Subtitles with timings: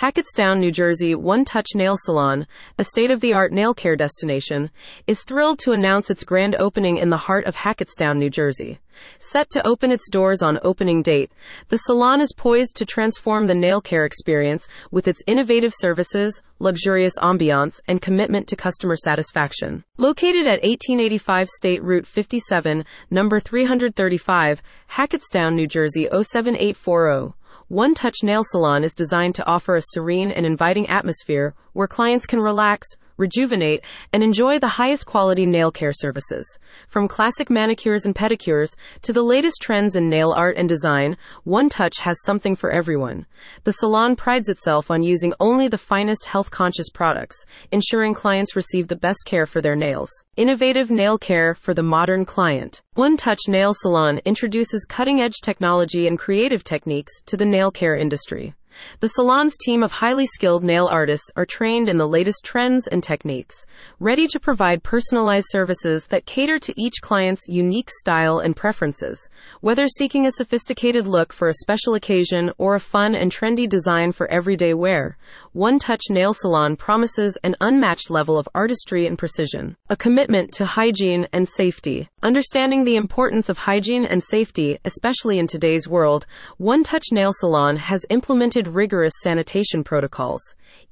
[0.00, 2.46] Hackettstown, New Jersey One Touch Nail Salon,
[2.78, 4.70] a state of the art nail care destination,
[5.06, 8.80] is thrilled to announce its grand opening in the heart of Hackettstown, New Jersey.
[9.18, 11.30] Set to open its doors on opening date,
[11.68, 17.18] the salon is poised to transform the nail care experience with its innovative services, luxurious
[17.18, 19.84] ambiance, and commitment to customer satisfaction.
[19.98, 24.62] Located at 1885 State Route 57, number 335,
[24.92, 27.34] Hackettstown, New Jersey 07840.
[27.70, 32.26] One Touch Nail Salon is designed to offer a serene and inviting atmosphere where clients
[32.26, 32.88] can relax,
[33.20, 36.58] rejuvenate, and enjoy the highest quality nail care services.
[36.88, 41.68] From classic manicures and pedicures to the latest trends in nail art and design, One
[41.68, 43.26] Touch has something for everyone.
[43.64, 48.88] The salon prides itself on using only the finest health conscious products, ensuring clients receive
[48.88, 50.10] the best care for their nails.
[50.36, 52.80] Innovative nail care for the modern client.
[52.94, 57.94] One Touch Nail Salon introduces cutting edge technology and creative techniques to the nail care
[57.94, 58.54] industry.
[59.00, 63.02] The salon's team of highly skilled nail artists are trained in the latest trends and
[63.02, 63.66] techniques,
[63.98, 69.28] ready to provide personalized services that cater to each client's unique style and preferences.
[69.60, 74.12] Whether seeking a sophisticated look for a special occasion or a fun and trendy design
[74.12, 75.16] for everyday wear,
[75.52, 80.64] One Touch Nail Salon promises an unmatched level of artistry and precision, a commitment to
[80.64, 82.08] hygiene and safety.
[82.22, 86.26] Understanding the importance of hygiene and safety, especially in today's world,
[86.58, 90.40] One Touch Nail Salon has implemented rigorous sanitation protocols.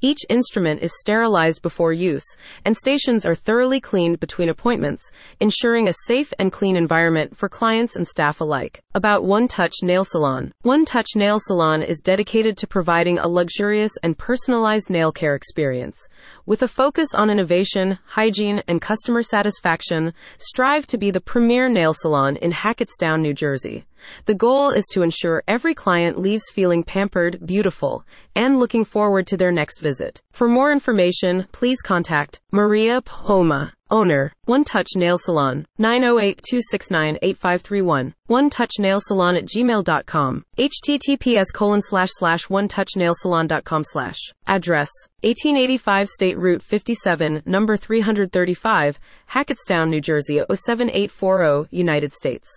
[0.00, 2.24] Each instrument is sterilized before use,
[2.64, 5.10] and stations are thoroughly cleaned between appointments,
[5.40, 8.82] ensuring a safe and clean environment for clients and staff alike.
[8.94, 13.92] About One Touch Nail Salon One Touch Nail Salon is dedicated to providing a luxurious
[14.02, 16.08] and personalized nail care experience.
[16.46, 21.94] With a focus on innovation, hygiene, and customer satisfaction, strive to be the premier nail
[21.94, 23.84] salon in Hackettstown, New Jersey.
[24.26, 27.57] The goal is to ensure every client leaves feeling pampered, beautiful,
[28.34, 30.22] and looking forward to their next visit.
[30.30, 38.72] For more information, please contact Maria Poma, owner, One Touch Nail Salon, 908-269-8531, One Touch
[38.78, 44.18] Nail Salon at gmail.com, https colon slash slash one touch nail salon.com slash.
[44.46, 44.90] Address,
[45.22, 49.00] 1885 State Route 57, number 335,
[49.32, 52.48] Hackettstown, New Jersey 07840, United States.